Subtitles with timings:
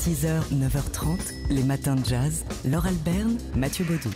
[0.00, 2.46] 6h, 9h30, les matins de jazz.
[2.64, 4.08] Laure Alberne, Mathieu Baudou.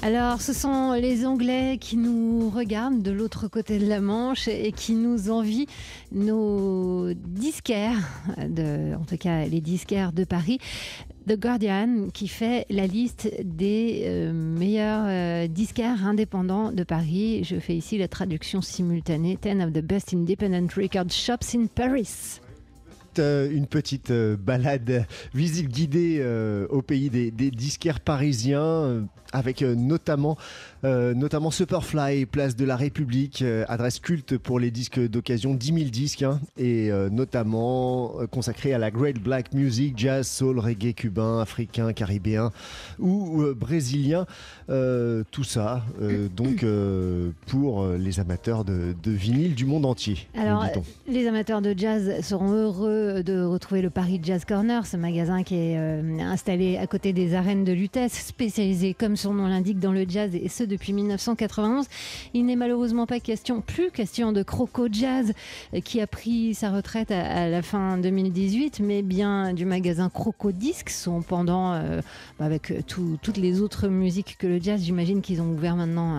[0.00, 4.72] Alors, ce sont les Anglais qui nous regardent de l'autre côté de la Manche et
[4.72, 5.66] qui nous envient
[6.10, 7.98] nos disquaires,
[8.38, 10.58] de, en tout cas les disquaires de Paris.
[11.28, 17.44] The Guardian qui fait la liste des euh, meilleurs euh, disquaires indépendants de Paris.
[17.44, 22.40] Je fais ici la traduction simultanée 10 of the best independent record shops in Paris
[23.18, 29.00] euh, une petite euh, balade visite guidée euh, au pays des, des disquaires parisiens, euh,
[29.32, 30.36] avec euh, notamment,
[30.84, 35.66] euh, notamment Superfly, place de la République, euh, adresse culte pour les disques d'occasion, 10
[35.66, 40.58] 000 disques, hein, et euh, notamment euh, consacré à la Great Black Music, jazz, soul,
[40.58, 42.50] reggae cubain, africain, caribéen
[42.98, 44.26] ou euh, brésilien.
[44.70, 49.86] Euh, tout ça, euh, donc, euh, pour euh, les amateurs de, de vinyle du monde
[49.86, 50.28] entier.
[50.36, 50.64] Alors,
[51.08, 55.54] les amateurs de jazz seront heureux de retrouver le Paris Jazz Corner, ce magasin qui
[55.54, 59.92] est euh, installé à côté des arènes de Lutèce, spécialisé, comme son nom l'indique, dans
[59.92, 61.86] le jazz, et ce depuis 1991.
[62.34, 65.32] Il n'est malheureusement pas question, plus question de Croco Jazz,
[65.74, 70.52] euh, qui a pris sa retraite à, la fin 2018, mais bien du magasin Croco
[70.52, 72.00] Discs, son pendant euh,
[72.38, 74.82] bah, avec tout- toutes les autres musiques que le jazz.
[74.82, 76.14] J'imagine qu'ils ont ouvert maintenant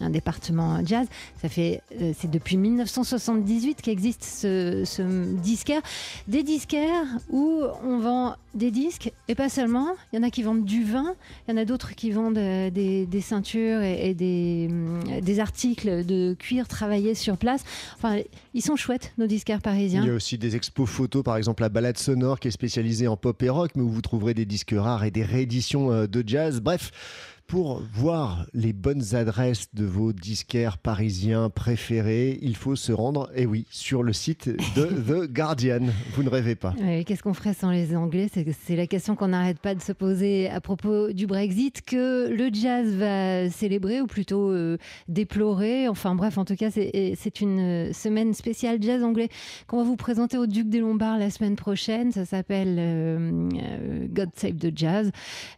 [0.00, 1.06] un, département jazz.
[1.42, 1.82] Ça fait,
[2.16, 5.02] c'est depuis 1978 qu'existe ce, ce
[5.34, 5.82] disquaire.
[6.28, 9.88] Des disquaires où on vend des disques et pas seulement.
[10.12, 11.14] Il y en a qui vendent du vin,
[11.46, 16.04] il y en a d'autres qui vendent euh, des, ceintures et, des, hum, des articles
[16.04, 17.62] de cuir travaillés sur place.
[17.96, 18.20] Enfin,
[18.54, 20.02] ils sont chouettes, nos disquaires parisiens.
[20.02, 23.08] Il y a aussi des expos photos, par exemple la balade sonore qui est spécialisée
[23.08, 26.06] en pop et rock, mais où vous trouverez des disques rares et des rééditions euh,
[26.06, 26.60] de jazz.
[26.60, 26.90] Bref,
[27.46, 33.46] pour voir les bonnes adresses de vos disquaires parisiens préférés, il faut se rendre, et
[33.46, 34.86] oui, sur le site de
[35.26, 35.86] The Guardian.
[36.14, 36.74] Vous ne rêvez pas.
[37.06, 38.28] Qu'est-ce qu'on ferait sans les Anglais?
[38.32, 42.50] C'est la question qu'on n'arrête pas de se poser à propos du Brexit que le
[42.52, 45.88] jazz va célébrer ou plutôt euh, déplorer.
[45.88, 49.28] Enfin bref, en tout cas, c'est une euh, semaine spéciale jazz anglais
[49.66, 52.12] qu'on va vous présenter au Duc des Lombards la semaine prochaine.
[52.12, 55.10] Ça s'appelle euh, euh, God Save the Jazz.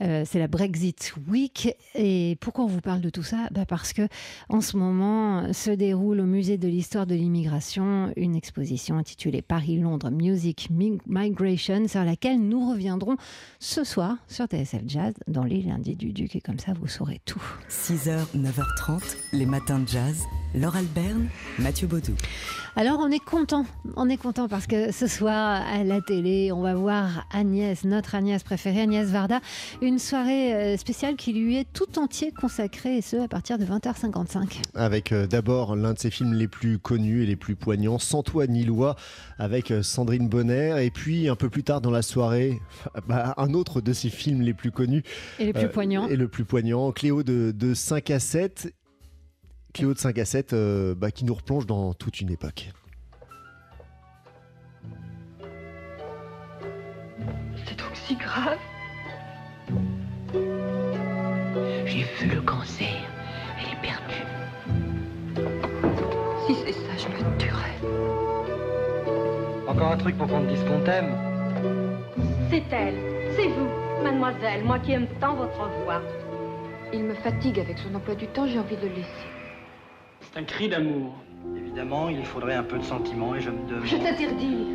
[0.00, 1.75] Euh, c'est la Brexit Week.
[1.98, 4.02] Et pourquoi on vous parle de tout ça bah Parce que
[4.50, 10.10] en ce moment se déroule au musée de l'histoire de l'immigration une exposition intitulée Paris-Londres
[10.10, 13.16] Music Mi- Migration sur laquelle nous reviendrons
[13.60, 17.20] ce soir sur TSF Jazz dans les lundis du Duc et comme ça vous saurez
[17.24, 17.42] tout.
[17.70, 20.22] 6h, 9h30, les matins de jazz.
[20.56, 21.28] Laure Alberne,
[21.58, 22.14] Mathieu Baudou.
[22.76, 26.62] Alors on est content, on est content parce que ce soir à la télé on
[26.62, 29.40] va voir Agnès, notre Agnès préférée, Agnès Varda,
[29.82, 33.66] une soirée euh, spéciale qui lui est tout entier consacrée et ce à partir de
[33.66, 34.62] 20h55.
[34.74, 38.22] Avec euh, d'abord l'un de ses films les plus connus et les plus poignants, Sans
[38.22, 38.96] toi ni loi,
[39.38, 42.60] avec euh, Sandrine Bonner, et puis un peu plus tard dans la soirée,
[43.06, 45.02] bah, un autre de ses films les plus connus,
[45.38, 46.08] Et les plus Euh, poignants.
[46.08, 48.72] Et le plus poignant, Cléo de, de 5 à 7.
[49.76, 52.70] Cléo de 5 à 7 euh, bah, qui nous replonge dans toute une époque.
[57.66, 58.56] C'est donc si grave.
[61.84, 62.88] J'ai vu le cancer.
[63.60, 64.24] Elle est perdue.
[66.46, 67.76] Si c'est ça, je me tuerais.
[69.68, 71.14] Encore un truc pour qu'on te dise qu'on t'aime
[72.48, 72.94] C'est elle,
[73.36, 73.68] c'est vous,
[74.02, 76.00] mademoiselle, moi qui aime tant votre voix.
[76.94, 79.36] Il me fatigue avec son emploi du temps, j'ai envie de le laisser.
[80.36, 81.14] C'est un cri d'amour.
[81.56, 83.86] Évidemment, il faudrait un peu de sentiment et je me demande...
[83.86, 84.66] Je t'interdis.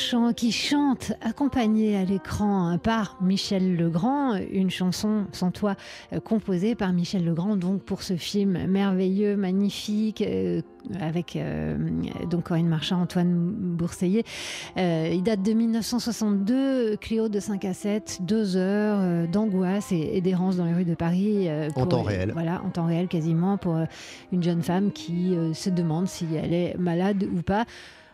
[0.00, 5.74] Marchand qui chante, accompagnée à l'écran par Michel Legrand, une chanson sans toi
[6.14, 10.62] euh, composée par Michel Legrand donc pour ce film merveilleux, magnifique, euh,
[10.98, 11.76] avec euh,
[12.30, 14.24] donc Corinne Marchand, Antoine Bourseillet.
[14.78, 20.22] Euh, il date de 1962, Cléo de 5 à 7, deux heures d'angoisse et, et
[20.22, 21.46] d'errance dans les rues de Paris.
[21.76, 22.30] En temps réel.
[22.32, 23.76] Voilà, en temps réel quasiment pour
[24.32, 27.66] une jeune femme qui se demande si elle est malade ou pas.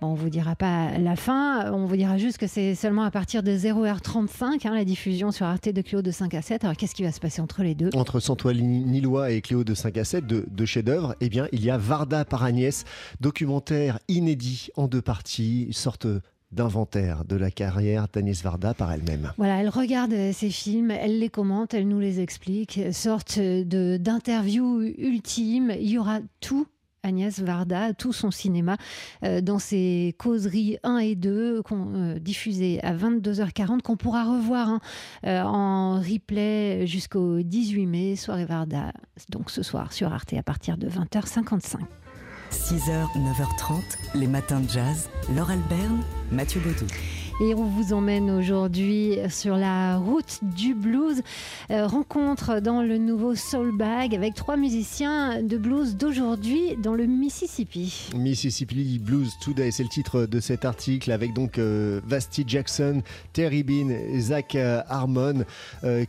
[0.00, 3.10] Bon, on vous dira pas la fin, on vous dira juste que c'est seulement à
[3.10, 6.62] partir de 0h35 hein, la diffusion sur Arte de Cléo de 5 à 7.
[6.62, 7.90] Alors qu'est-ce qui va se passer entre les deux?
[7.94, 11.64] Entre Santoine Nilois et Cléo de 5 à 7, de, de chefs-d'œuvre, eh bien, il
[11.64, 12.84] y a Varda par Agnès,
[13.20, 16.06] documentaire inédit en deux parties, une sorte
[16.52, 19.32] d'inventaire de la carrière d'Agnès Varda par elle-même.
[19.36, 25.72] Voilà, elle regarde ces films, elle les commente, elle nous les explique, sorte d'interview ultime.
[25.78, 26.68] Il y aura tout.
[27.08, 28.76] Agnès Varda, tout son cinéma,
[29.24, 34.68] euh, dans ses causeries 1 et 2, qu'on, euh, diffusées à 22h40, qu'on pourra revoir
[34.68, 34.80] hein,
[35.26, 38.92] euh, en replay jusqu'au 18 mai, soirée Varda,
[39.30, 41.78] donc ce soir sur Arte à partir de 20h55.
[42.50, 43.80] 6h, 9h30,
[44.14, 45.08] les matins de jazz.
[45.34, 46.86] Laure Alberne, Mathieu Baudou.
[47.40, 51.22] Et on vous emmène aujourd'hui sur la route du blues.
[51.70, 57.06] Euh, rencontre dans le nouveau Soul Bag avec trois musiciens de blues d'aujourd'hui dans le
[57.06, 58.10] Mississippi.
[58.16, 63.02] Mississippi Blues Today, c'est le titre de cet article avec donc euh, Vasti Jackson,
[63.32, 63.88] Terry Bean
[64.18, 65.44] Zach euh, Harmon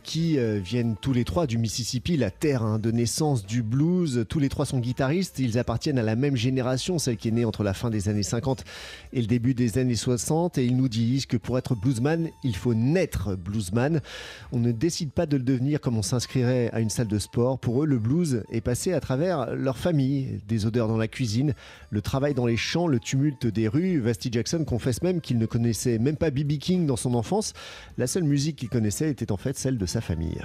[0.02, 4.26] qui viennent tous les trois du Mississippi, la terre hein, de naissance du blues.
[4.28, 7.44] Tous les trois sont guitaristes, ils appartiennent à la même génération, celle qui est née
[7.44, 8.64] entre la fin des années 50
[9.12, 10.88] et le début des années 60 et ils nous
[11.26, 14.00] que pour être bluesman, il faut naître bluesman.
[14.52, 17.58] On ne décide pas de le devenir comme on s'inscrirait à une salle de sport.
[17.58, 21.54] Pour eux, le blues est passé à travers leur famille, des odeurs dans la cuisine,
[21.90, 24.00] le travail dans les champs, le tumulte des rues.
[24.00, 26.58] Vasti Jackson confesse même qu'il ne connaissait même pas B.B.
[26.58, 27.52] King dans son enfance.
[27.98, 30.40] La seule musique qu'il connaissait était en fait celle de sa famille.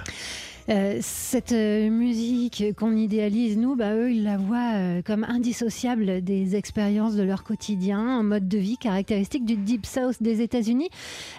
[0.68, 6.22] Euh, cette euh, musique qu'on idéalise, nous, bah, eux, ils la voient euh, comme indissociable
[6.22, 10.88] des expériences de leur quotidien, un mode de vie caractéristique du Deep South des États-Unis.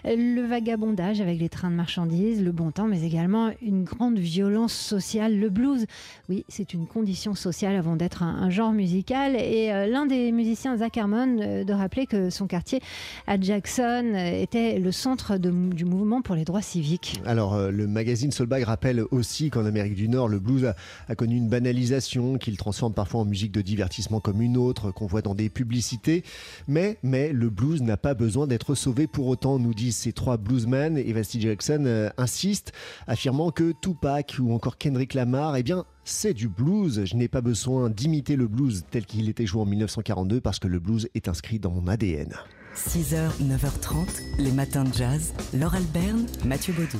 [0.06, 4.74] Le vagabondage avec les trains de marchandises, le bon temps, mais également une grande violence
[4.74, 5.38] sociale.
[5.38, 5.86] Le blues,
[6.30, 9.36] oui, c'est une condition sociale avant d'être un, genre musical.
[9.36, 12.80] Et l'un des musiciens, Zach Harmon, de rappeler que son quartier
[13.28, 17.22] à Jackson était le centre du mouvement pour les droits civiques.
[17.26, 20.74] Alors, le magazine Soulbag rappelle aussi qu'en Amérique du Nord, le blues
[21.08, 25.08] a, connu une banalisation, qu'il transforme parfois en musique de divertissement comme une autre, qu'on
[25.08, 26.24] voit dans des publicités.
[26.68, 30.38] Mais, mais le blues n'a pas besoin d'être sauvé pour autant, nous disent ces trois
[30.38, 30.98] bluesmen.
[30.98, 32.72] Et Vasti Jackson euh, insiste,
[33.08, 37.04] affirmant que Tupac ou encore Kendrick Lamar, eh bien, c'est du blues.
[37.06, 40.68] Je n'ai pas besoin d'imiter le blues tel qu'il était joué en 1942 parce que
[40.68, 42.34] le blues est inscrit dans mon ADN.
[42.78, 45.34] 6h, 9h30, les matins de jazz.
[45.52, 47.00] Laure Alberne, Mathieu Baudou.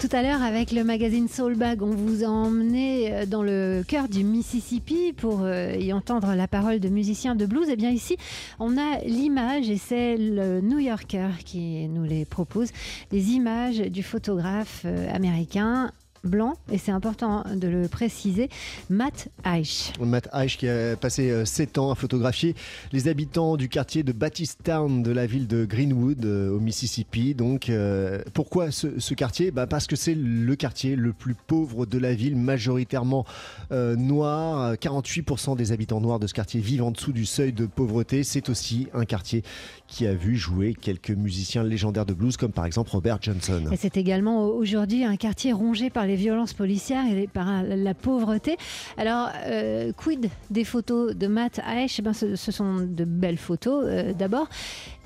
[0.00, 4.08] Tout à l'heure, avec le magazine Soulbag, on vous a emmené euh, dans le cœur
[4.08, 7.68] du Mississippi pour euh, y entendre la parole de musiciens de blues.
[7.68, 8.16] Et bien ici,
[8.58, 12.70] on a l'image, et c'est le New Yorker qui nous les propose,
[13.12, 15.92] les images du photographe euh, américain
[16.24, 18.48] blanc, et c'est important de le préciser,
[18.90, 19.92] Matt Aish.
[20.00, 22.54] Matt Aish qui a passé 7 ans à photographier
[22.92, 27.34] les habitants du quartier de Baptistown de la ville de Greenwood euh, au Mississippi.
[27.34, 29.50] Donc euh, pourquoi ce, ce quartier?
[29.50, 33.24] Bah Parce que c'est le quartier le plus pauvre de la ville, majoritairement
[33.72, 34.74] euh, noir.
[34.74, 38.22] 48% des habitants noirs de ce quartier vivent en dessous du seuil de pauvreté.
[38.24, 39.42] C'est aussi un quartier
[39.86, 43.64] qui a vu jouer quelques musiciens légendaires de blues comme par exemple Robert Johnson.
[43.72, 48.56] Et c'est également aujourd'hui un quartier rongé par les violences policières et par la pauvreté.
[48.96, 53.84] Alors, euh, quid des photos de Matt Aish Eh ben, ce, sont de belles photos
[53.86, 54.48] euh, d'abord,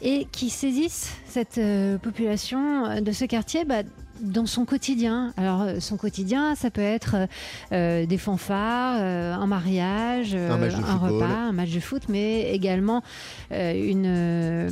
[0.01, 3.65] et qui saisissent cette euh, population de ce quartier?
[3.65, 3.83] Bah,
[4.23, 5.33] dans son quotidien.
[5.37, 7.17] Alors, euh, son quotidien, ça peut être
[7.73, 11.13] euh, des fanfares, euh, un mariage, Un match de un football.
[11.23, 13.03] repas, un match de foot, mais également
[13.53, 14.71] euh, une, euh,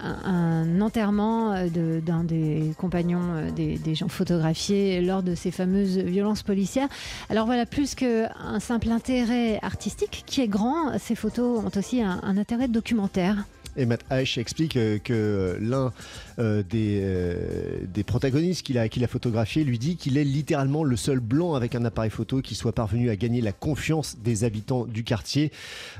[0.00, 5.50] un, enterrement euh, de- d'un des compagnons euh, des, des gens photographiés lors de ces
[5.50, 6.88] fameuses violences policières.
[7.30, 12.20] Alors voilà, plus qu'un simple intérêt artistique qui est grand, ces photos ont aussi un,
[12.22, 13.44] un intérêt documentaire.
[13.76, 15.92] Et Matt Aish explique euh, que l'un
[16.38, 20.84] euh, des, euh, des protagonistes qu'il a, qu'il a photographié lui dit qu'il est littéralement
[20.84, 24.44] le seul blanc avec un appareil photo qui soit parvenu à gagner la confiance des
[24.44, 25.52] habitants du quartier.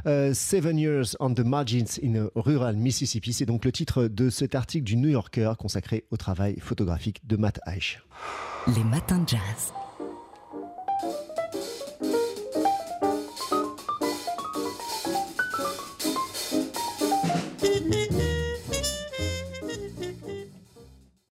[0.06, 4.54] Euh, Seven Years on the Margins in Rural Mississippi, c'est donc le titre de cet
[4.54, 8.02] article du New Yorker consacré au travail photographique de Matt Aish.
[8.66, 9.72] Les matins de jazz.